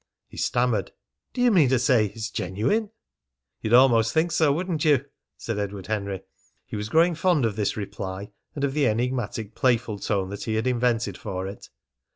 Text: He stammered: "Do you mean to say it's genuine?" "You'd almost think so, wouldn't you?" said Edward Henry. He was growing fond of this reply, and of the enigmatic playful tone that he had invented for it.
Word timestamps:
He 0.27 0.37
stammered: 0.37 0.93
"Do 1.31 1.41
you 1.41 1.51
mean 1.51 1.69
to 1.69 1.77
say 1.77 2.07
it's 2.07 2.31
genuine?" 2.31 2.89
"You'd 3.61 3.71
almost 3.75 4.15
think 4.15 4.31
so, 4.31 4.51
wouldn't 4.51 4.83
you?" 4.83 5.05
said 5.37 5.59
Edward 5.59 5.85
Henry. 5.85 6.21
He 6.65 6.75
was 6.75 6.89
growing 6.89 7.13
fond 7.13 7.45
of 7.45 7.55
this 7.55 7.77
reply, 7.77 8.31
and 8.55 8.63
of 8.63 8.73
the 8.73 8.87
enigmatic 8.87 9.53
playful 9.53 9.99
tone 9.99 10.29
that 10.31 10.45
he 10.45 10.55
had 10.55 10.65
invented 10.65 11.19
for 11.19 11.45
it. 11.45 11.69